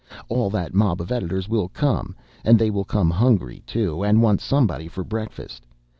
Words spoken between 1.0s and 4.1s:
editors will come and they will come hungry, too,